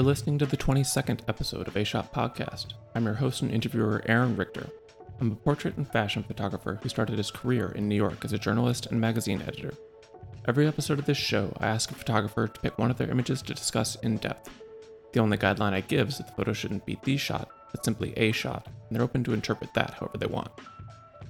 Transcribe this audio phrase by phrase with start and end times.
[0.00, 2.68] You're listening to the 22nd episode of A Shot Podcast.
[2.94, 4.66] I'm your host and interviewer, Aaron Richter.
[5.20, 8.38] I'm a portrait and fashion photographer who started his career in New York as a
[8.38, 9.74] journalist and magazine editor.
[10.48, 13.42] Every episode of this show, I ask a photographer to pick one of their images
[13.42, 14.48] to discuss in depth.
[15.12, 18.14] The only guideline I give is that the photo shouldn't be the shot, but simply
[18.16, 20.48] a shot, and they're open to interpret that however they want.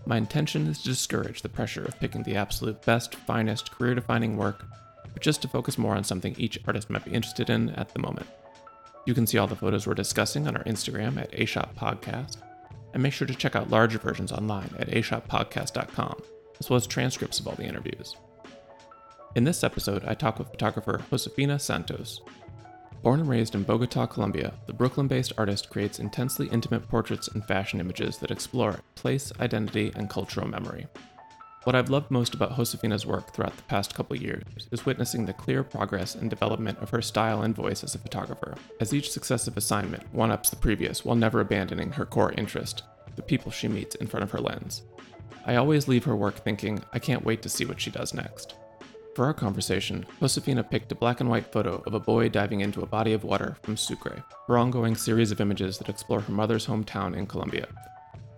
[0.06, 4.36] My intention is to discourage the pressure of picking the absolute best, finest, career defining
[4.36, 4.64] work,
[5.12, 7.98] but just to focus more on something each artist might be interested in at the
[7.98, 8.28] moment.
[9.06, 12.38] You can see all the photos we're discussing on our Instagram at A Podcast,
[12.92, 16.22] and make sure to check out larger versions online at ashotpodcast.com,
[16.58, 18.16] as well as transcripts of all the interviews.
[19.36, 22.20] In this episode, I talk with photographer Josefina Santos,
[23.02, 27.42] Born and raised in Bogota, Colombia, the Brooklyn based artist creates intensely intimate portraits and
[27.46, 30.86] fashion images that explore place, identity, and cultural memory.
[31.64, 35.34] What I've loved most about Josefina's work throughout the past couple years is witnessing the
[35.34, 39.58] clear progress and development of her style and voice as a photographer, as each successive
[39.58, 42.82] assignment one ups the previous while never abandoning her core interest
[43.14, 44.82] the people she meets in front of her lens.
[45.44, 48.54] I always leave her work thinking, I can't wait to see what she does next.
[49.14, 52.80] For our conversation, Josefina picked a black and white photo of a boy diving into
[52.80, 56.66] a body of water from Sucre, her ongoing series of images that explore her mother's
[56.66, 57.66] hometown in Colombia.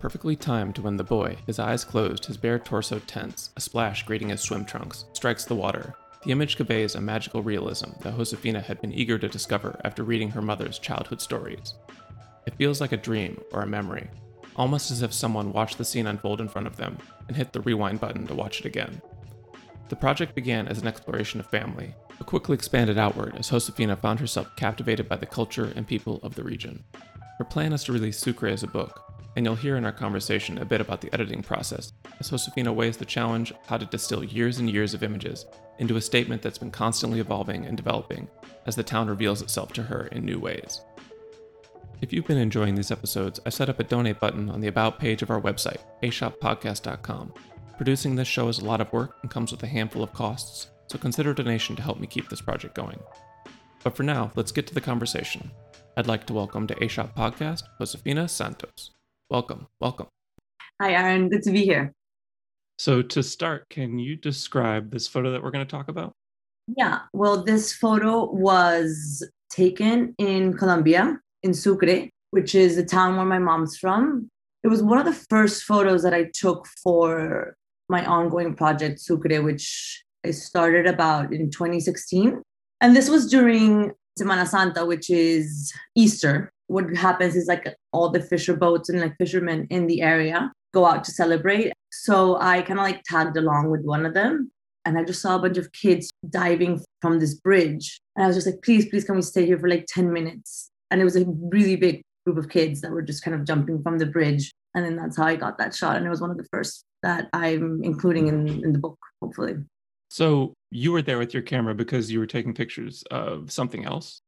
[0.03, 4.03] Perfectly timed to when the boy, his eyes closed, his bare torso tense, a splash
[4.03, 5.95] grating his swim trunks, strikes the water.
[6.25, 10.29] The image conveys a magical realism that Josefina had been eager to discover after reading
[10.31, 11.75] her mother's childhood stories.
[12.45, 14.09] It feels like a dream or a memory,
[14.57, 16.97] almost as if someone watched the scene unfold in front of them
[17.29, 19.01] and hit the rewind button to watch it again.
[19.87, 24.19] The project began as an exploration of family, but quickly expanded outward as Josefina found
[24.19, 26.83] herself captivated by the culture and people of the region.
[27.37, 30.57] Her plan is to release Sucre as a book, and you'll hear in our conversation
[30.57, 34.23] a bit about the editing process, as Josefina weighs the challenge of how to distill
[34.23, 35.45] years and years of images
[35.79, 38.27] into a statement that's been constantly evolving and developing
[38.65, 40.81] as the town reveals itself to her in new ways.
[42.01, 44.99] If you've been enjoying these episodes, I've set up a donate button on the About
[44.99, 47.33] page of our website, ashotpodcast.com,
[47.77, 50.67] Producing this show is a lot of work and comes with a handful of costs,
[50.87, 52.99] so consider a donation to help me keep this project going.
[53.83, 55.51] But for now, let's get to the conversation.
[55.97, 58.91] I'd like to welcome to A Shot Podcast, Josefina Santos.
[59.33, 60.05] Welcome, welcome.
[60.79, 61.27] Hi, Aaron.
[61.27, 61.91] Good to be here.
[62.77, 66.13] So, to start, can you describe this photo that we're going to talk about?
[66.77, 73.25] Yeah, well, this photo was taken in Colombia, in Sucre, which is the town where
[73.25, 74.29] my mom's from.
[74.63, 77.55] It was one of the first photos that I took for
[77.89, 82.39] my ongoing project, Sucre, which I started about in 2016.
[82.81, 86.52] And this was during Semana Santa, which is Easter.
[86.67, 90.85] What happens is like all the fisher boats and like fishermen in the area go
[90.85, 91.73] out to celebrate.
[91.91, 94.51] So I kind of like tagged along with one of them.
[94.85, 98.01] And I just saw a bunch of kids diving from this bridge.
[98.15, 100.69] And I was just like, please, please, can we stay here for like 10 minutes?
[100.91, 103.81] And it was a really big group of kids that were just kind of jumping
[103.81, 104.51] from the bridge.
[104.75, 105.97] And then that's how I got that shot.
[105.97, 109.55] And it was one of the first that I'm including in, in the book, hopefully.
[110.09, 114.21] So you were there with your camera because you were taking pictures of something else?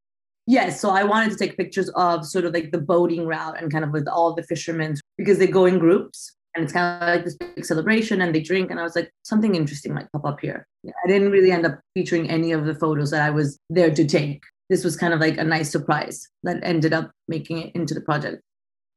[0.48, 0.80] Yes.
[0.80, 3.84] So I wanted to take pictures of sort of like the boating route and kind
[3.84, 7.26] of with all the fishermen because they go in groups and it's kind of like
[7.26, 8.72] this big celebration and they drink.
[8.72, 10.68] And I was like, something interesting might pop up here.
[10.88, 14.06] I didn't really end up featuring any of the photos that I was there to
[14.06, 14.44] take.
[14.70, 18.02] This was kind of like a nice surprise that ended up making it into the
[18.02, 18.42] project.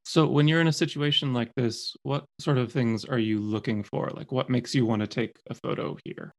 [0.04, 3.82] So, when you're in a situation like this, what sort of things are you looking
[3.82, 4.10] for?
[4.14, 6.32] Like, what makes you want to take a photo here?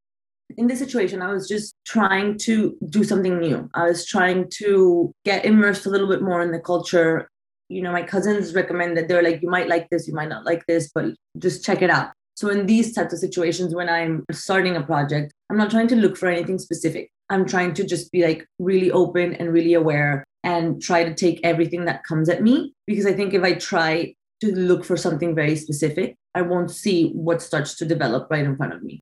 [0.58, 3.70] In this situation, I was just trying to do something new.
[3.74, 7.30] I was trying to get immersed a little bit more in the culture.
[7.70, 10.66] You know, my cousins recommended, they're like, you might like this, you might not like
[10.66, 11.06] this, but
[11.38, 12.12] just check it out.
[12.36, 15.96] So, in these types of situations, when I'm starting a project, I'm not trying to
[15.96, 17.12] look for anything specific.
[17.30, 21.40] I'm trying to just be like really open and really aware and try to take
[21.44, 25.36] everything that comes at me because I think if I try to look for something
[25.36, 29.01] very specific, I won't see what starts to develop right in front of me.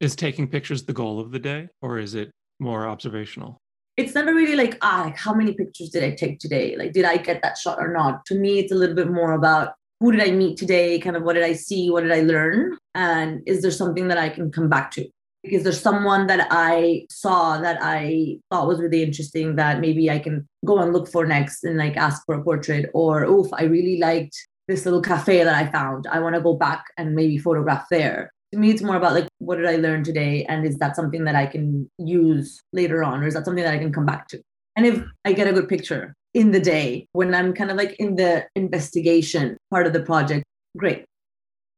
[0.00, 3.58] Is taking pictures the goal of the day or is it more observational?
[3.96, 6.76] It's never really like, ah, like how many pictures did I take today?
[6.76, 8.26] Like, did I get that shot or not?
[8.26, 10.98] To me, it's a little bit more about who did I meet today?
[10.98, 11.90] Kind of what did I see?
[11.90, 12.76] What did I learn?
[12.94, 15.08] And is there something that I can come back to?
[15.46, 20.18] because there's someone that I saw that I thought was really interesting that maybe I
[20.18, 23.62] can go and look for next and like ask for a portrait or oof, I
[23.64, 26.06] really liked this little cafe that I found.
[26.10, 28.32] I want to go back and maybe photograph there.
[28.56, 30.46] To me, it's more about like what did I learn today?
[30.48, 33.22] And is that something that I can use later on?
[33.22, 34.40] Or is that something that I can come back to?
[34.76, 37.96] And if I get a good picture in the day when I'm kind of like
[37.98, 40.44] in the investigation part of the project,
[40.74, 41.04] great.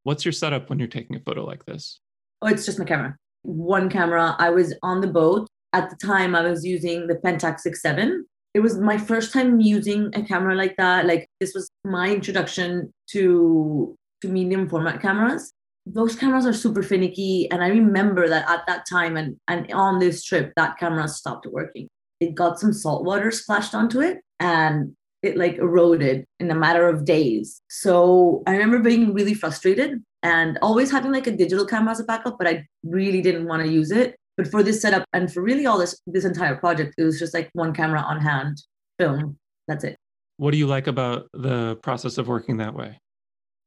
[0.04, 1.98] What's your setup when you're taking a photo like this?
[2.42, 4.36] Oh, it's just my camera one camera.
[4.38, 8.24] I was on the boat At the time, I was using the Pentax 67.
[8.54, 11.06] It was my first time using a camera like that.
[11.06, 15.52] Like this was my introduction to to medium format cameras.
[15.90, 19.98] Those cameras are super finicky, and I remember that at that time and and on
[19.98, 21.88] this trip, that camera stopped working.
[22.20, 26.88] It got some salt water splashed onto it, and it like eroded in a matter
[26.88, 27.60] of days.
[27.70, 32.04] So I remember being really frustrated and always having like a digital camera as a
[32.04, 34.16] backup, but I really didn't want to use it.
[34.36, 37.34] But for this setup and for really all this this entire project, it was just
[37.34, 38.62] like one camera on hand,
[38.98, 39.36] film.
[39.66, 39.96] That's it.
[40.36, 43.00] What do you like about the process of working that way?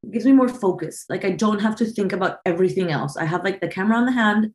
[0.10, 1.06] Gives me more focus.
[1.10, 3.18] Like I don't have to think about everything else.
[3.18, 4.52] I have like the camera on the hand.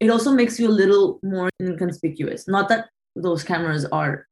[0.00, 2.48] It also makes you a little more inconspicuous.
[2.48, 4.26] Not that those cameras are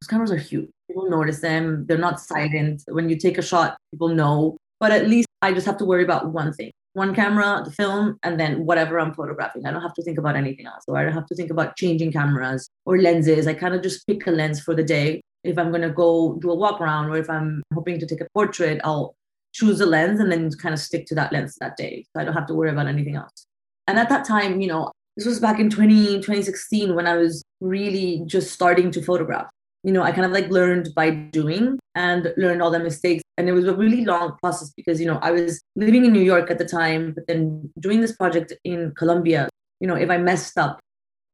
[0.00, 0.70] those cameras are huge.
[0.88, 1.86] People notice them.
[1.86, 2.82] They're not silent.
[2.88, 4.56] When you take a shot, people know.
[4.78, 8.18] But at least I just have to worry about one thing one camera, the film,
[8.22, 9.64] and then whatever I'm photographing.
[9.64, 10.84] I don't have to think about anything else.
[10.88, 13.46] Or I don't have to think about changing cameras or lenses.
[13.46, 15.20] I kind of just pick a lens for the day.
[15.44, 18.20] If I'm going to go do a walk around or if I'm hoping to take
[18.20, 19.14] a portrait, I'll
[19.52, 22.04] choose a lens and then kind of stick to that lens that day.
[22.12, 23.46] So I don't have to worry about anything else.
[23.86, 27.42] And at that time, you know, this was back in 20, 2016 when I was
[27.60, 29.48] really just starting to photograph
[29.82, 33.22] you know, I kind of like learned by doing and learned all the mistakes.
[33.38, 36.20] And it was a really long process because, you know, I was living in New
[36.22, 39.48] York at the time, but then doing this project in Colombia,
[39.80, 40.80] you know, if I messed up,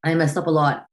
[0.04, 0.86] I messed up a lot.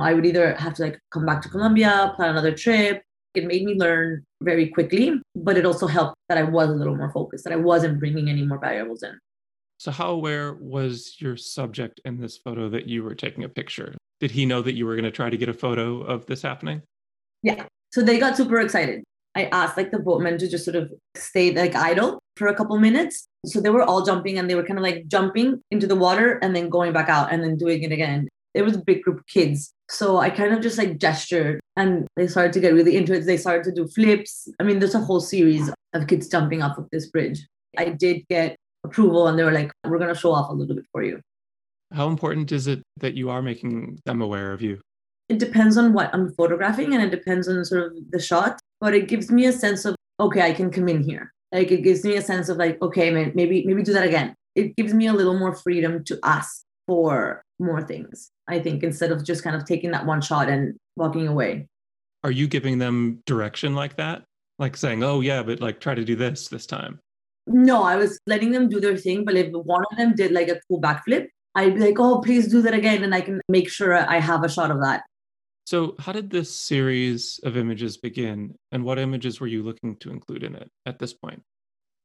[0.00, 3.02] I would either have to like come back to Colombia, plan another trip.
[3.34, 6.96] It made me learn very quickly, but it also helped that I was a little
[6.96, 9.18] more focused, that I wasn't bringing any more variables in.
[9.78, 13.94] So, how aware was your subject in this photo that you were taking a picture?
[14.20, 16.42] Did he know that you were going to try to get a photo of this
[16.42, 16.82] happening?
[17.42, 17.66] Yeah.
[17.92, 19.04] So they got super excited.
[19.34, 22.76] I asked like the boatmen to just sort of stay like idle for a couple
[22.78, 23.28] minutes.
[23.46, 26.38] So they were all jumping and they were kind of like jumping into the water
[26.42, 28.28] and then going back out and then doing it again.
[28.54, 29.72] It was a big group of kids.
[29.90, 33.24] So I kind of just like gestured and they started to get really into it.
[33.24, 34.48] They started to do flips.
[34.60, 37.46] I mean, there's a whole series of kids jumping off of this bridge.
[37.76, 40.76] I did get approval and they were like, we're going to show off a little
[40.76, 41.20] bit for you.
[41.92, 44.78] How important is it that you are making them aware of you?
[45.30, 48.94] It depends on what I'm photographing and it depends on sort of the shot, but
[48.94, 51.32] it gives me a sense of, okay, I can come in here.
[51.50, 54.34] Like it gives me a sense of like, okay, maybe, maybe do that again.
[54.54, 59.12] It gives me a little more freedom to ask for more things, I think, instead
[59.12, 61.66] of just kind of taking that one shot and walking away.
[62.24, 64.24] Are you giving them direction like that?
[64.58, 66.98] Like saying, oh, yeah, but like try to do this this time?
[67.46, 69.24] No, I was letting them do their thing.
[69.24, 72.48] But if one of them did like a cool backflip, I'd be like, oh, please
[72.48, 73.04] do that again.
[73.04, 75.02] And I can make sure I have a shot of that.
[75.64, 80.08] So, how did this series of images begin, and what images were you looking to
[80.08, 81.42] include in it at this point?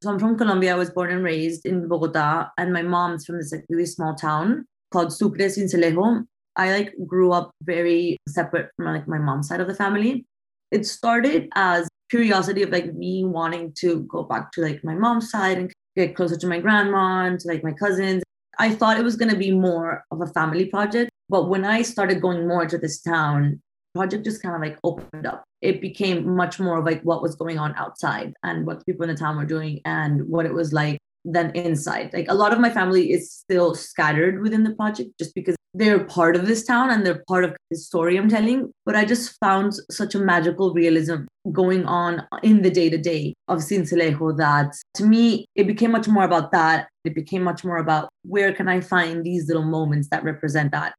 [0.04, 0.74] So, I'm from Colombia.
[0.74, 4.16] I was born and raised in Bogota, and my mom's from this like really small
[4.16, 6.25] town called Sucre, Sincelejo.
[6.55, 10.25] I like grew up very separate from like my mom's side of the family.
[10.71, 15.29] It started as curiosity of like me wanting to go back to like my mom's
[15.29, 18.23] side and get closer to my grandma and to like my cousins
[18.59, 21.09] I thought it was going to be more of a family project.
[21.29, 23.61] But when I started going more to this town,
[23.95, 25.44] project just kind of like opened up.
[25.61, 29.09] It became much more of like what was going on outside and what people in
[29.09, 32.11] the town were doing and what it was like than inside.
[32.13, 36.03] Like a lot of my family is still scattered within the project just because they're
[36.03, 38.71] part of this town and they're part of the story I'm telling.
[38.85, 43.33] But I just found such a magical realism going on in the day to day
[43.47, 46.89] of Sincelejo that to me, it became much more about that.
[47.03, 50.94] It became much more about where can I find these little moments that represent that.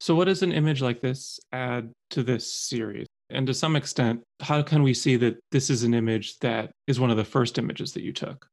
[0.00, 3.06] So, what does an image like this add to this series?
[3.30, 7.00] And to some extent, how can we see that this is an image that is
[7.00, 8.46] one of the first images that you took?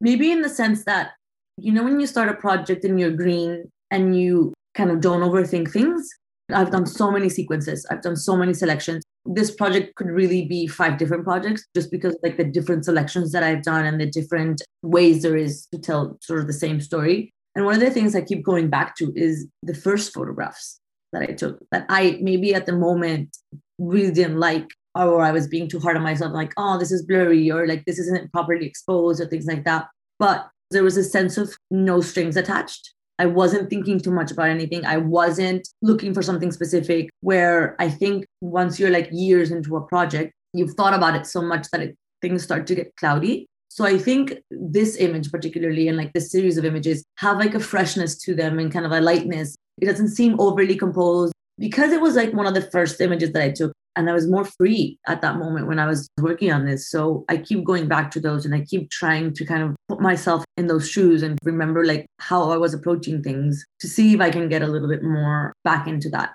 [0.00, 1.12] Maybe in the sense that,
[1.56, 5.20] you know, when you start a project and you're green and you kind of don't
[5.20, 6.08] overthink things,
[6.52, 9.04] I've done so many sequences, I've done so many selections.
[9.24, 13.42] This project could really be five different projects just because like the different selections that
[13.42, 17.32] I've done and the different ways there is to tell sort of the same story.
[17.54, 20.80] And one of the things I keep going back to is the first photographs
[21.12, 23.36] that I took that I maybe at the moment
[23.78, 27.04] really didn't like or I was being too hard on myself, like, oh, this is
[27.04, 29.88] blurry or like this isn't properly exposed or things like that.
[30.18, 32.92] But there was a sense of no strings attached.
[33.18, 34.86] I wasn't thinking too much about anything.
[34.86, 37.10] I wasn't looking for something specific.
[37.20, 41.42] Where I think once you're like years into a project, you've thought about it so
[41.42, 43.46] much that it, things start to get cloudy.
[43.68, 47.60] So I think this image, particularly, and like this series of images, have like a
[47.60, 49.54] freshness to them and kind of a lightness.
[49.80, 53.42] It doesn't seem overly composed because it was like one of the first images that
[53.42, 56.64] I took and I was more free at that moment when I was working on
[56.64, 56.88] this.
[56.88, 60.00] So I keep going back to those and I keep trying to kind of put
[60.00, 64.20] myself in those shoes and remember like how I was approaching things to see if
[64.20, 66.30] I can get a little bit more back into that.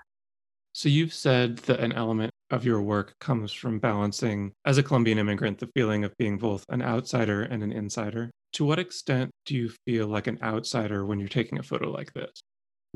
[0.73, 5.17] So you've said that an element of your work comes from balancing, as a Colombian
[5.17, 8.29] immigrant, the feeling of being both an outsider and an insider.
[8.53, 12.11] To what extent do you feel like an outsider when you're taking a photo like
[12.13, 12.31] this?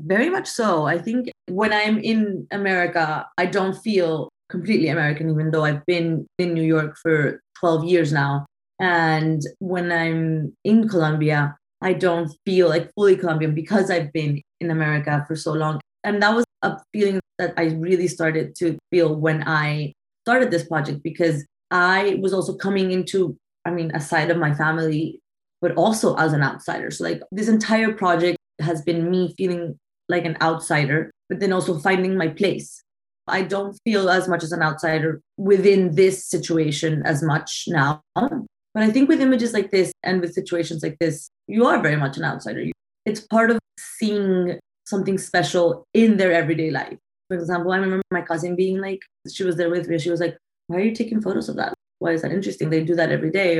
[0.02, 0.84] Very much so.
[0.84, 6.26] I think when I'm in America, I don't feel completely American, even though I've been
[6.38, 8.46] in New York for 12 years now.
[8.80, 14.70] And when I'm in Colombia, I don't feel like fully Colombian because I've been in
[14.70, 15.80] America for so long.
[16.04, 19.92] And that was a feeling that I really started to feel when I
[20.24, 24.54] started this project because I was also coming into, I mean, a side of my
[24.54, 25.20] family,
[25.60, 26.90] but also as an outsider.
[26.90, 29.78] So, like, this entire project has been me feeling
[30.08, 32.82] like an outsider, but then also finding my place.
[33.30, 38.02] I don't feel as much as an outsider within this situation as much now.
[38.14, 41.96] But I think with images like this and with situations like this, you are very
[41.96, 42.64] much an outsider.
[43.04, 46.96] It's part of seeing something special in their everyday life.
[47.28, 49.00] For example, I remember my cousin being like,
[49.32, 49.98] she was there with me.
[49.98, 50.36] She was like,
[50.68, 51.74] Why are you taking photos of that?
[51.98, 52.70] Why is that interesting?
[52.70, 53.58] They do that every day.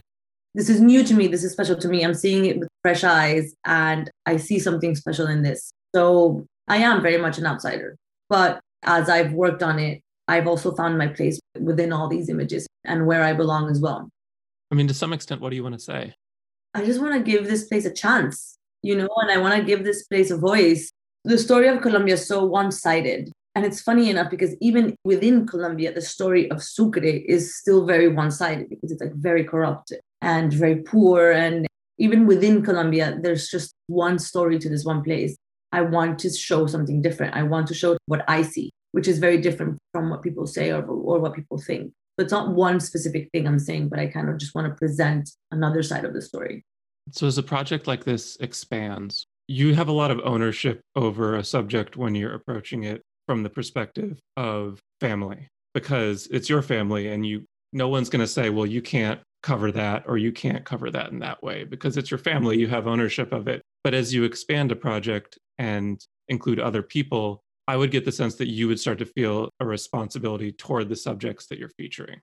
[0.55, 1.29] This is new to me.
[1.29, 2.05] This is special to me.
[2.05, 5.71] I'm seeing it with fresh eyes and I see something special in this.
[5.95, 7.97] So I am very much an outsider.
[8.29, 12.67] But as I've worked on it, I've also found my place within all these images
[12.85, 14.09] and where I belong as well.
[14.71, 16.15] I mean, to some extent, what do you want to say?
[16.75, 19.65] I just want to give this place a chance, you know, and I want to
[19.65, 20.91] give this place a voice.
[21.25, 23.33] The story of Colombia is so one sided.
[23.57, 28.07] And it's funny enough because even within Colombia, the story of Sucre is still very
[28.07, 31.33] one sided because it's like very corrupt and very poor.
[31.33, 31.67] And
[31.99, 35.37] even within Colombia, there's just one story to this one place.
[35.73, 37.35] I want to show something different.
[37.35, 40.71] I want to show what I see, which is very different from what people say
[40.71, 41.93] or, or what people think.
[42.19, 44.75] So it's not one specific thing I'm saying, but I kind of just want to
[44.75, 46.65] present another side of the story.
[47.13, 51.43] So as a project like this expands, you have a lot of ownership over a
[51.43, 57.25] subject when you're approaching it from the perspective of family because it's your family and
[57.27, 60.91] you no one's going to say well you can't cover that or you can't cover
[60.91, 64.13] that in that way because it's your family you have ownership of it but as
[64.13, 68.67] you expand a project and include other people i would get the sense that you
[68.67, 72.21] would start to feel a responsibility toward the subjects that you're featuring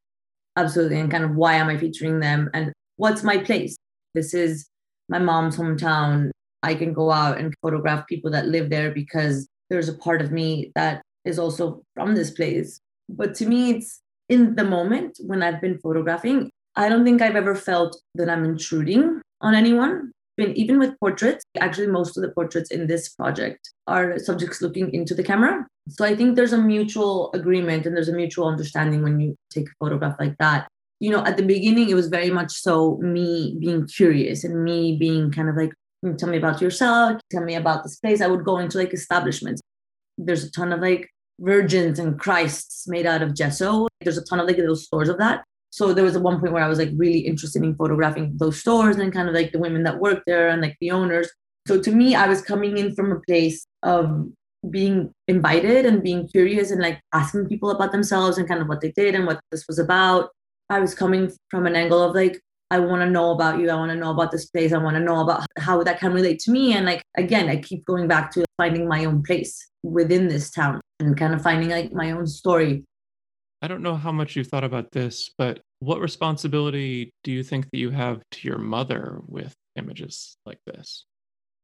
[0.57, 3.77] absolutely and kind of why am i featuring them and what's my place
[4.13, 4.67] this is
[5.07, 6.29] my mom's hometown
[6.63, 10.31] i can go out and photograph people that live there because there's a part of
[10.31, 12.79] me that is also from this place.
[13.09, 17.35] But to me, it's in the moment when I've been photographing, I don't think I've
[17.35, 20.11] ever felt that I'm intruding on anyone.
[20.39, 25.15] Even with portraits, actually, most of the portraits in this project are subjects looking into
[25.15, 25.65] the camera.
[25.89, 29.67] So I think there's a mutual agreement and there's a mutual understanding when you take
[29.67, 30.67] a photograph like that.
[30.99, 34.97] You know, at the beginning, it was very much so me being curious and me
[34.97, 38.21] being kind of like, hmm, tell me about yourself, tell me about this place.
[38.21, 39.61] I would go into like establishments.
[40.17, 43.87] There's a ton of like virgins and Christs made out of gesso.
[44.01, 45.43] There's a ton of like little stores of that.
[45.77, 48.59] So there was a one point where I was like really interested in photographing those
[48.59, 51.29] stores and kind of like the women that work there and like the owners.
[51.67, 54.27] So to me, I was coming in from a place of
[54.71, 58.81] being invited and being curious and like asking people about themselves and kind of what
[58.81, 60.31] they did and what this was about.
[60.71, 62.41] I was coming from an angle of like,
[62.71, 63.69] I want to know about you.
[63.69, 64.73] I want to know about this place.
[64.73, 66.73] I want to know about how that can relate to me.
[66.73, 70.81] And like, again, I keep going back to finding my own place within this town
[70.99, 72.83] and kind of finding like my own story.
[73.61, 77.65] I don't know how much you've thought about this, but what responsibility do you think
[77.65, 81.05] that you have to your mother with images like this?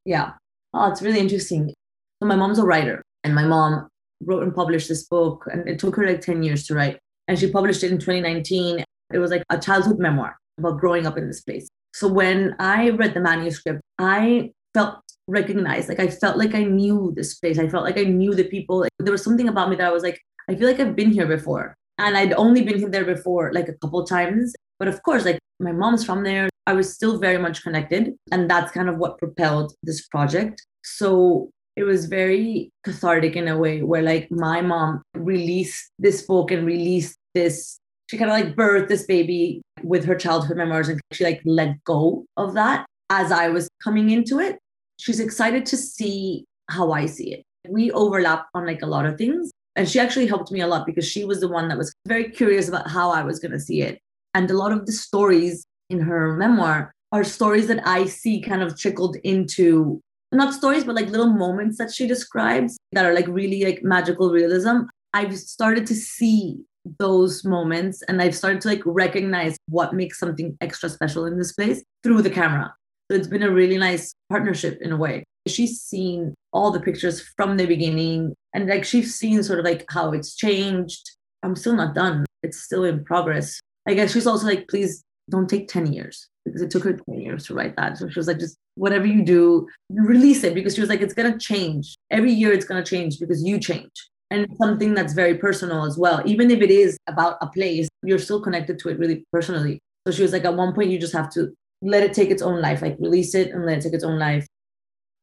[0.05, 0.33] Yeah.
[0.73, 1.73] Oh, it's really interesting.
[2.21, 3.87] So my mom's a writer and my mom
[4.21, 6.99] wrote and published this book and it took her like 10 years to write.
[7.27, 8.83] And she published it in 2019.
[9.13, 11.67] It was like a childhood memoir about growing up in this place.
[11.93, 15.89] So when I read the manuscript, I felt recognized.
[15.89, 17.59] Like I felt like I knew this place.
[17.59, 18.85] I felt like I knew the people.
[18.99, 21.27] There was something about me that I was like, I feel like I've been here
[21.27, 21.75] before.
[21.97, 24.53] And I'd only been there before like a couple times.
[24.79, 26.49] But of course, like my mom's from there.
[26.65, 28.13] I was still very much connected.
[28.31, 30.65] And that's kind of what propelled this project.
[30.83, 36.51] So it was very cathartic in a way where like my mom released this book
[36.51, 41.01] and released this she kind of like birthed this baby with her childhood memoirs and
[41.13, 44.59] she like let go of that as I was coming into it.
[44.97, 47.43] She's excited to see how I see it.
[47.67, 49.51] We overlap on like a lot of things.
[49.75, 52.29] And she actually helped me a lot because she was the one that was very
[52.29, 53.99] curious about how I was going to see it.
[54.33, 58.61] And a lot of the stories in her memoir are stories that I see kind
[58.61, 60.01] of trickled into
[60.31, 64.31] not stories, but like little moments that she describes that are like really like magical
[64.31, 64.81] realism.
[65.13, 66.57] I've started to see
[66.99, 71.53] those moments and I've started to like recognize what makes something extra special in this
[71.53, 72.73] place through the camera.
[73.09, 75.23] So it's been a really nice partnership in a way.
[75.47, 79.85] She's seen all the pictures from the beginning and like she's seen sort of like
[79.89, 81.11] how it's changed.
[81.41, 82.25] I'm still not done.
[82.43, 83.59] It's still in progress.
[83.87, 87.19] I guess she's also like, please don't take 10 years because it took her 10
[87.19, 87.97] years to write that.
[87.97, 91.13] So she was like, just whatever you do, release it because she was like, it's
[91.13, 91.95] going to change.
[92.11, 93.91] Every year it's going to change because you change.
[94.31, 96.21] And something that's very personal as well.
[96.25, 99.79] Even if it is about a place, you're still connected to it really personally.
[100.07, 102.41] So she was like, at one point, you just have to let it take its
[102.41, 104.47] own life, like release it and let it take its own life.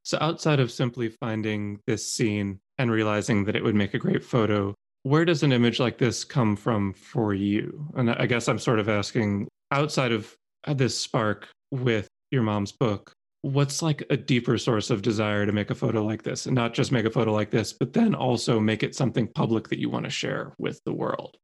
[0.02, 4.25] So outside of simply finding this scene and realizing that it would make a great
[4.25, 7.87] photo, where does an image like this come from for you?
[7.95, 10.35] And I guess I'm sort of asking outside of
[10.66, 15.52] uh, this spark with your mom's book, what's like a deeper source of desire to
[15.52, 18.14] make a photo like this and not just make a photo like this, but then
[18.14, 21.37] also make it something public that you want to share with the world?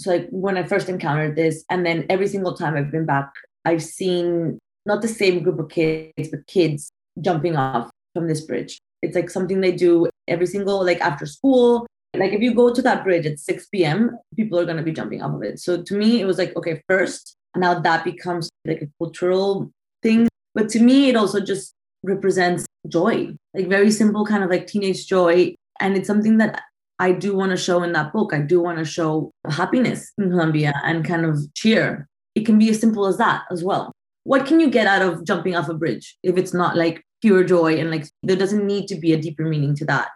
[0.00, 3.32] So, like when I first encountered this, and then every single time I've been back,
[3.64, 6.90] I've seen not the same group of kids, but kids
[7.20, 8.78] jumping off from this bridge.
[9.02, 11.86] It's like something they do every single, like after school.
[12.14, 14.92] Like if you go to that bridge at 6 p.m., people are going to be
[14.92, 15.60] jumping off of it.
[15.60, 19.70] So to me, it was like, okay, first, now that becomes like a cultural
[20.02, 20.28] thing.
[20.54, 25.06] But to me, it also just represents joy, like very simple kind of like teenage
[25.06, 25.54] joy.
[25.80, 26.62] And it's something that
[26.98, 28.32] I do want to show in that book.
[28.32, 32.08] I do want to show happiness in Colombia and kind of cheer.
[32.34, 33.92] It can be as simple as that as well.
[34.24, 37.44] What can you get out of jumping off a bridge if it's not like pure
[37.44, 40.08] joy and like there doesn't need to be a deeper meaning to that?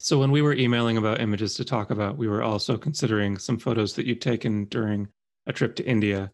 [0.00, 3.58] So when we were emailing about images to talk about, we were also considering some
[3.58, 5.08] photos that you'd taken during
[5.46, 6.30] a trip to India.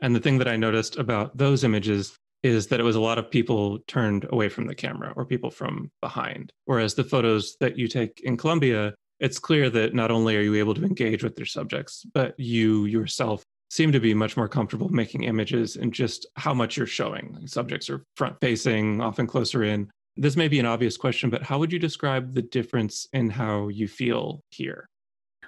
[0.00, 3.16] And the thing that I noticed about those images is that it was a lot
[3.16, 6.52] of people turned away from the camera or people from behind.
[6.66, 10.56] Whereas the photos that you take in Colombia, it's clear that not only are you
[10.56, 13.42] able to engage with your subjects, but you yourself
[13.74, 17.36] seem to be much more comfortable making images and just how much you're showing.
[17.44, 19.90] Subjects are front facing, often closer in.
[20.16, 23.66] This may be an obvious question, but how would you describe the difference in how
[23.66, 24.86] you feel here?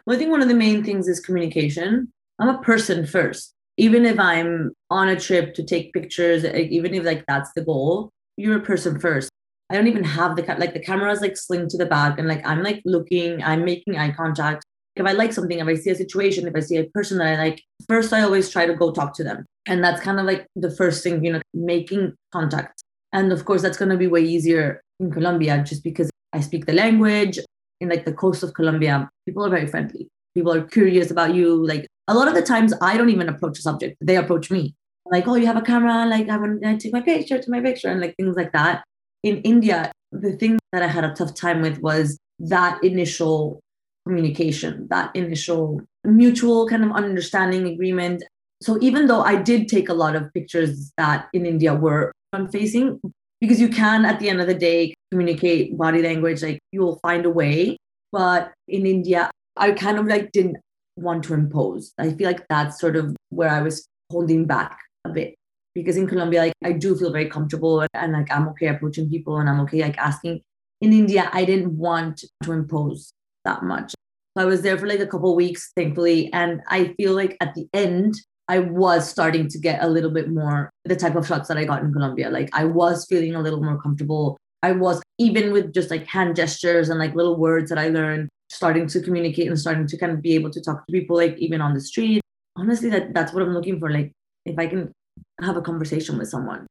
[0.05, 2.12] Well, I think one of the main things is communication.
[2.40, 3.53] I'm a person first.
[3.77, 8.11] Even if I'm on a trip to take pictures, even if like that's the goal,
[8.37, 9.31] you're a person first.
[9.70, 12.44] I don't even have the like the camera's like sling to the back and like
[12.44, 14.64] I'm like looking, I'm making eye contact.
[14.96, 17.28] If I like something, if I see a situation, if I see a person that
[17.28, 19.44] I like, first I always try to go talk to them.
[19.66, 22.82] And that's kind of like the first thing, you know, making contact.
[23.12, 26.66] And of course, that's going to be way easier in Colombia just because I speak
[26.66, 27.38] the language.
[27.80, 30.09] In like the coast of Colombia, people are very friendly.
[30.35, 31.66] People are curious about you.
[31.66, 34.74] Like a lot of the times, I don't even approach a subject; they approach me.
[35.04, 36.06] Like, oh, you have a camera?
[36.06, 38.82] Like, I want to take my picture, to my picture, and like things like that
[39.26, 43.61] in India, the thing that I had a tough time with was that initial
[44.07, 48.23] communication, that initial mutual kind of understanding agreement.
[48.62, 52.53] So even though I did take a lot of pictures that in India were front
[52.53, 53.01] facing,
[53.40, 57.27] because you can at the end of the day communicate body language, like you'll find
[57.27, 57.77] a way.
[58.12, 60.57] But in India, I kind of like didn't
[60.97, 61.92] want to impose.
[61.99, 65.35] I feel like that's sort of where I was holding back a bit
[65.75, 69.11] because in Colombia, like I do feel very comfortable and, and like I'm okay approaching
[69.11, 70.40] people and I'm okay like asking.
[70.83, 73.12] In India, I didn't want to impose
[73.46, 73.94] that much.
[74.37, 77.54] So I was there for like a couple weeks, thankfully, and I feel like at
[77.54, 78.14] the end,
[78.48, 81.64] I was starting to get a little bit more the type of shots that I
[81.64, 82.30] got in Colombia.
[82.30, 84.37] Like I was feeling a little more comfortable.
[84.62, 88.28] I was even with just like hand gestures and like little words that I learned,
[88.50, 91.37] starting to communicate and starting to kind of be able to talk to people like
[91.38, 92.20] even on the street.
[92.56, 93.90] Honestly, that that's what I'm looking for.
[93.90, 94.12] Like
[94.44, 94.92] if I can
[95.40, 96.66] have a conversation with someone.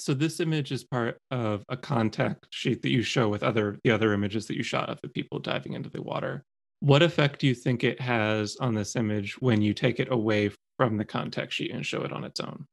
[0.00, 3.90] So this image is part of a contact sheet that you show with other the
[3.90, 6.42] other images that you shot of the people diving into the water.
[6.80, 10.52] What effect do you think it has on this image when you take it away
[10.78, 12.64] from the contact sheet and show it on its own?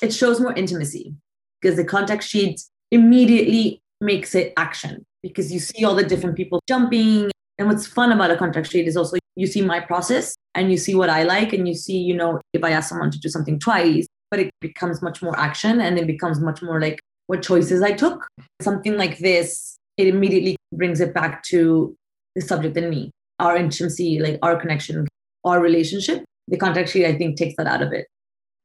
[0.00, 1.14] It shows more intimacy
[1.60, 6.62] because the contact sheet immediately makes it action because you see all the different people
[6.66, 7.30] jumping.
[7.58, 10.78] And what's fun about a contact sheet is also you see my process and you
[10.78, 13.28] see what I like and you see, you know, if I ask someone to do
[13.28, 17.40] something twice, but it becomes much more action and it becomes much more like what
[17.40, 18.26] choices I took.
[18.60, 21.94] Something like this, it immediately brings it back to
[22.34, 25.06] the subject and me, our intimacy, like our connection,
[25.44, 26.24] our relationship.
[26.48, 28.08] The contact sheet, I think, takes that out of it.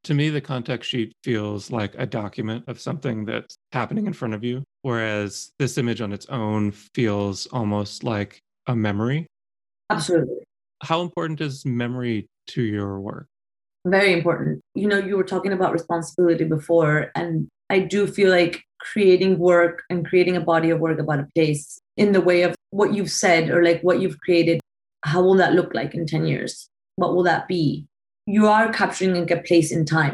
[0.05, 4.33] To me, the contact sheet feels like a document of something that's happening in front
[4.33, 9.27] of you, whereas this image on its own feels almost like a memory.
[9.91, 10.37] Absolutely.
[10.81, 13.27] How important is memory to your work?
[13.85, 14.61] Very important.
[14.75, 19.83] You know, you were talking about responsibility before, and I do feel like creating work
[19.89, 23.11] and creating a body of work about a place in the way of what you've
[23.11, 24.59] said or like what you've created,
[25.03, 26.69] how will that look like in 10 years?
[26.95, 27.85] What will that be?
[28.25, 30.13] You are capturing like a place in time.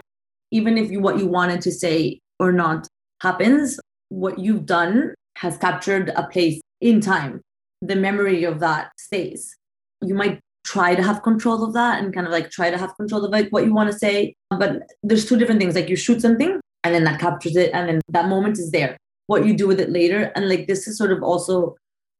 [0.52, 2.88] Even if you, what you wanted to say or not
[3.22, 7.42] happens, what you've done has captured a place in time,
[7.82, 9.56] the memory of that stays.
[10.02, 12.96] You might try to have control of that and kind of like try to have
[12.98, 14.36] control of like what you want to say.
[14.50, 15.76] But there's two different things.
[15.76, 18.98] Like you shoot something and then that captures it and then that moment is there.
[19.28, 20.32] What you do with it later.
[20.36, 21.76] And like this is sort of also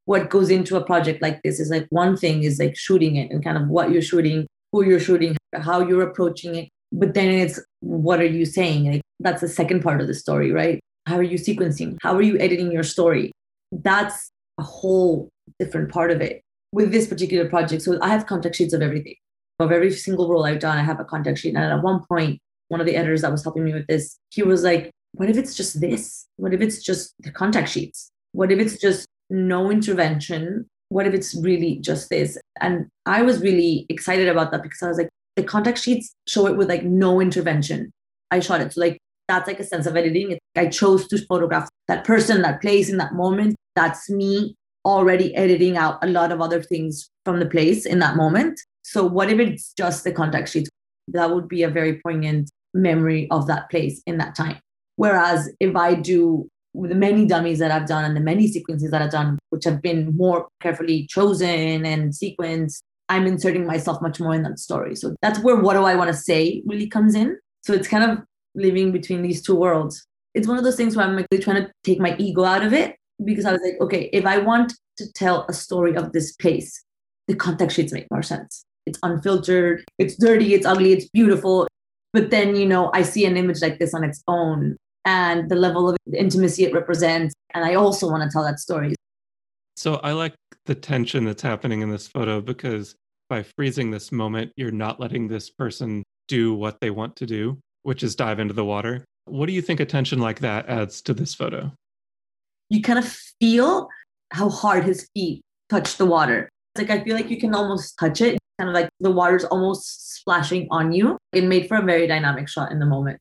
[0.06, 3.32] what goes into a project like this is like one thing is like shooting it
[3.32, 6.70] and kind of what you're shooting, who you're shooting, how you're approaching it.
[6.92, 8.92] But then it's what are you saying?
[8.92, 10.80] Like that's the second part of the story, right?
[11.08, 11.98] How are you sequencing?
[12.02, 13.32] How are you editing your story?
[13.72, 15.30] That's a whole
[15.60, 16.42] different part of it
[16.76, 17.82] with this particular project.
[17.82, 19.16] So I have contact sheets of everything.
[19.60, 21.56] Of every single roll I've done, I have a contact sheet.
[21.56, 24.44] And at one point, one of the editors that was helping me with this, he
[24.44, 26.28] was like, What if it's just this?
[26.36, 28.12] What if it's just the contact sheets?
[28.34, 30.66] What if it's just no intervention?
[30.90, 32.38] What if it's really just this?
[32.60, 36.46] And I was really excited about that because I was like, the contact sheets show
[36.48, 37.92] it with like no intervention.
[38.32, 38.74] I shot it.
[38.74, 40.38] So like that's like a sense of editing.
[40.58, 43.56] I chose to photograph that person, that place in that moment.
[43.76, 48.16] That's me already editing out a lot of other things from the place in that
[48.16, 48.60] moment.
[48.84, 50.70] So what if it's just the contact sheets?
[51.08, 54.60] That would be a very poignant memory of that place in that time.
[54.96, 59.02] Whereas if I do the many dummies that I've done and the many sequences that
[59.02, 64.34] I've done, which have been more carefully chosen and sequenced, I'm inserting myself much more
[64.34, 64.96] in that story.
[64.96, 67.38] So that's where what do I want to say really comes in.
[67.64, 68.20] So it's kind of
[68.56, 70.06] living between these two worlds.
[70.34, 72.74] It's one of those things where I'm like trying to take my ego out of
[72.74, 76.34] it because I was like, okay, if I want to tell a story of this
[76.34, 76.84] place,
[77.28, 78.66] the contact sheets make more sense.
[78.86, 81.68] It's unfiltered, it's dirty, it's ugly, it's beautiful.
[82.14, 85.56] But then, you know, I see an image like this on its own and the
[85.56, 87.34] level of intimacy it represents.
[87.54, 88.96] And I also want to tell that story.
[89.76, 90.34] So I like
[90.66, 92.96] the tension that's happening in this photo because
[93.30, 97.58] by freezing this moment, you're not letting this person do what they want to do,
[97.84, 99.04] which is dive into the water.
[99.26, 101.72] What do you think a tension like that adds to this photo?
[102.70, 103.08] You kind of
[103.40, 103.90] feel
[104.32, 106.50] how hard his feet touch the water.
[106.74, 109.46] It's like I feel like you can almost touch it, kind of like the water's
[109.46, 111.18] almost splashing on you.
[111.32, 113.20] It made for a very dynamic shot in the moment.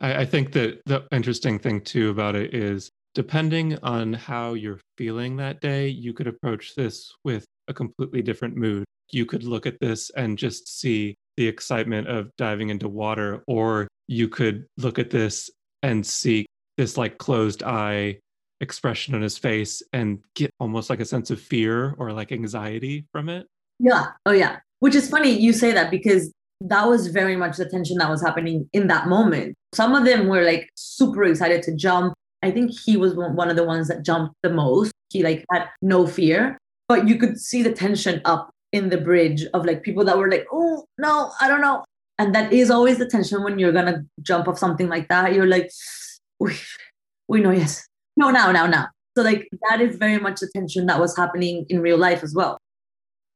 [0.00, 4.80] I, I think that the interesting thing too about it is depending on how you're
[4.96, 8.84] feeling that day, you could approach this with a completely different mood.
[9.10, 13.88] You could look at this and just see the excitement of diving into water, or
[14.06, 15.50] you could look at this
[15.82, 18.18] and see this like closed eye
[18.60, 23.06] expression on his face and get almost like a sense of fear or like anxiety
[23.12, 23.46] from it.
[23.78, 24.06] Yeah.
[24.26, 24.58] Oh, yeah.
[24.80, 28.20] Which is funny you say that because that was very much the tension that was
[28.22, 29.54] happening in that moment.
[29.74, 32.14] Some of them were like super excited to jump.
[32.42, 34.92] I think he was one of the ones that jumped the most.
[35.10, 39.44] He like had no fear, but you could see the tension up in the bridge
[39.54, 41.84] of like people that were like, oh no, I don't know.
[42.18, 45.34] And that is always the tension when you're gonna jump off something like that.
[45.34, 45.70] You're like,
[47.28, 47.87] we know, yes,
[48.18, 48.88] no, now, now, now.
[49.16, 52.34] So like that is very much the tension that was happening in real life as
[52.34, 52.58] well.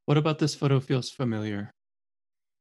[0.06, 1.70] What about this photo feels familiar?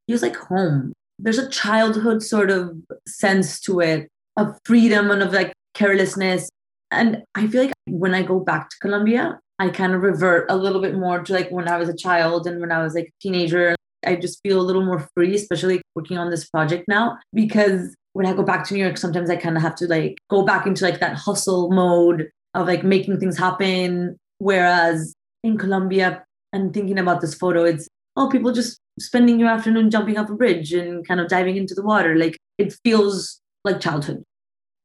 [0.07, 0.93] Feels like home.
[1.17, 2.75] There's a childhood sort of
[3.07, 4.07] sense to it
[4.37, 6.47] of freedom and of like carelessness.
[6.91, 10.55] And I feel like when I go back to Colombia, I kind of revert a
[10.55, 13.05] little bit more to like when I was a child and when I was like
[13.05, 13.75] a teenager.
[14.05, 18.25] I just feel a little more free, especially working on this project now, because when
[18.25, 20.65] I go back to New York, sometimes I kind of have to like go back
[20.67, 24.17] into like that hustle mode of like making things happen.
[24.39, 29.89] Whereas in Colombia, and thinking about this photo, it's oh, people just spending your afternoon
[29.89, 32.15] jumping off a bridge and kind of diving into the water.
[32.15, 34.23] Like it feels like childhood.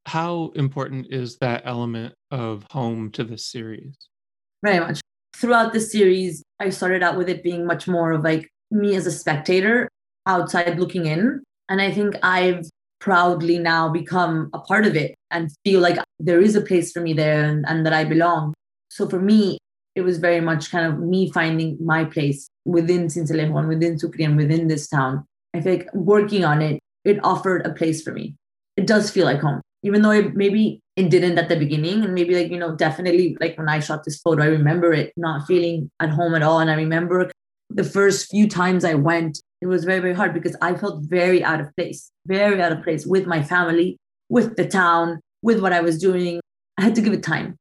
[0.06, 3.96] How important is that element of home to this series?
[4.62, 5.00] Very much.
[5.34, 9.06] Throughout the series, I started out with it being much more of like me as
[9.06, 9.88] a spectator
[10.26, 11.42] outside looking in.
[11.68, 12.64] And I think I've
[13.06, 17.00] proudly now become a part of it and feel like there is a place for
[17.00, 18.52] me there and, and that I belong.
[18.90, 19.58] So for me,
[19.94, 24.24] it was very much kind of me finding my place within Sincelejo and within Sucre
[24.24, 25.24] and within this town.
[25.54, 28.34] I feel like working on it, it offered a place for me.
[28.76, 32.02] It does feel like home, even though it maybe it didn't at the beginning.
[32.02, 35.12] And maybe like, you know, definitely like when I shot this photo, I remember it
[35.16, 36.58] not feeling at home at all.
[36.58, 37.30] And I remember
[37.70, 41.42] the first few times I went, it was very, very hard because I felt very
[41.42, 45.72] out of place, very out of place with my family, with the town, with what
[45.72, 46.40] I was doing.
[46.78, 47.56] I had to give it time.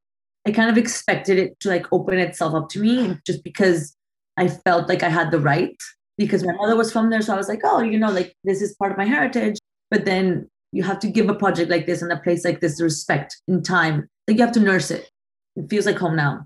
[0.46, 3.96] I kind of expected it to like open itself up to me just because
[4.38, 5.76] I felt like I had the right
[6.18, 7.22] because my mother was from there.
[7.22, 9.58] So I was like, oh, you know, like this is part of my heritage.
[9.90, 12.82] But then you have to give a project like this and a place like this
[12.82, 14.08] respect in time.
[14.28, 15.10] Like you have to nurse it.
[15.56, 16.46] It feels like home now.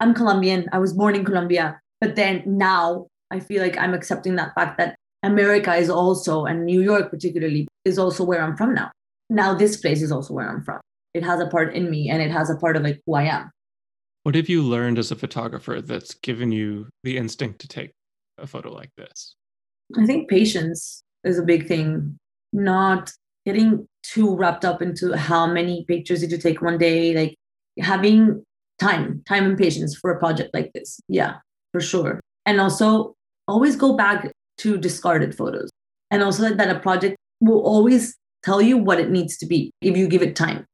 [0.00, 0.66] I'm Colombian.
[0.72, 1.80] I was born in Colombia.
[2.00, 6.64] But then now I feel like I'm accepting that fact that America is also, and
[6.64, 8.90] New York particularly, is also where I'm from now.
[9.30, 10.80] Now this place is also where I'm from.
[11.14, 13.24] It has a part in me and it has a part of like who I
[13.24, 13.50] am.
[14.22, 17.92] What have you learned as a photographer that's given you the instinct to take
[18.36, 19.34] a photo like this?
[19.96, 22.18] I think patience is a big thing.
[22.52, 23.10] Not
[23.46, 27.34] getting too wrapped up into how many pictures did you take one day, like
[27.80, 28.42] having
[28.78, 31.00] time, time and patience for a project like this.
[31.08, 31.36] Yeah,
[31.72, 32.20] for sure.
[32.46, 33.14] And also
[33.48, 35.70] always go back to discarded photos.
[36.10, 39.96] And also that, a project will always tell you what it needs to be if
[39.96, 40.64] you give it time.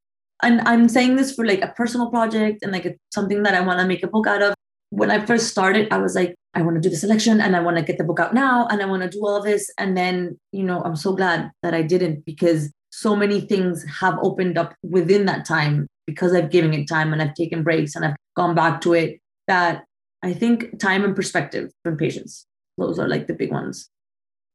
[0.43, 3.61] And I'm saying this for like a personal project and like a, something that I
[3.61, 4.53] want to make a book out of.
[4.91, 7.59] When I first started, I was like, I want to do the selection and I
[7.59, 9.69] want to get the book out now and I want to do all this.
[9.77, 14.17] And then, you know, I'm so glad that I didn't because so many things have
[14.21, 18.05] opened up within that time because I've given it time and I've taken breaks and
[18.05, 19.83] I've gone back to it that
[20.23, 22.45] I think time and perspective and patience,
[22.77, 23.89] those are like the big ones.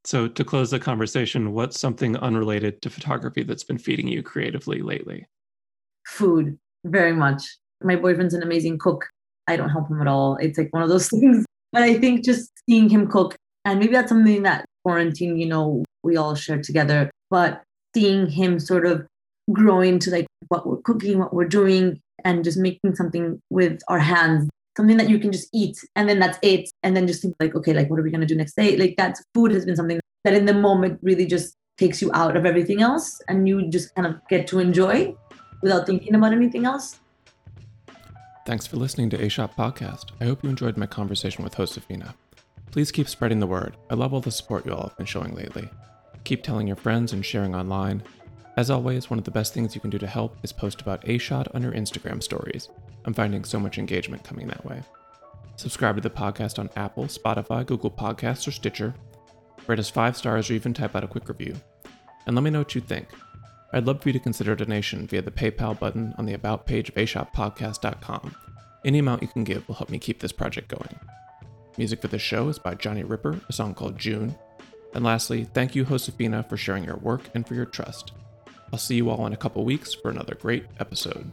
[0.03, 4.81] So, to close the conversation, what's something unrelated to photography that's been feeding you creatively
[4.81, 5.27] lately?
[6.07, 7.43] Food, very much.
[7.83, 9.07] My boyfriend's an amazing cook.
[9.47, 10.37] I don't help him at all.
[10.37, 11.45] It's like one of those things.
[11.71, 15.83] But I think just seeing him cook, and maybe that's something that quarantine, you know,
[16.03, 17.11] we all share together.
[17.29, 17.61] But
[17.95, 19.05] seeing him sort of
[19.51, 23.99] grow into like what we're cooking, what we're doing, and just making something with our
[23.99, 26.69] hands, something that you can just eat and then that's it.
[26.83, 28.77] And then just think like, okay, like what are we gonna do next day?
[28.77, 32.37] Like that food has been something that in the moment really just takes you out
[32.37, 35.15] of everything else and you just kind of get to enjoy
[35.61, 36.99] without thinking about anything else.
[38.45, 40.05] Thanks for listening to A Shot Podcast.
[40.19, 42.15] I hope you enjoyed my conversation with Josefina.
[42.71, 43.77] Please keep spreading the word.
[43.89, 45.69] I love all the support you all have been showing lately.
[46.23, 48.01] Keep telling your friends and sharing online.
[48.57, 51.07] As always, one of the best things you can do to help is post about
[51.07, 52.69] A Shot on your Instagram stories.
[53.05, 54.83] I'm finding so much engagement coming that way.
[55.55, 58.93] Subscribe to the podcast on Apple, Spotify, Google Podcasts, or Stitcher.
[59.67, 61.55] Rate us five stars or even type out a quick review.
[62.25, 63.07] And let me know what you think.
[63.73, 66.65] I'd love for you to consider a donation via the PayPal button on the About
[66.65, 68.35] page of ashotpodcast.com.
[68.83, 70.99] Any amount you can give will help me keep this project going.
[71.77, 74.35] Music for this show is by Johnny Ripper, a song called June.
[74.93, 78.11] And lastly, thank you, Josefina, for sharing your work and for your trust.
[78.71, 81.31] I'll see you all in a couple weeks for another great episode.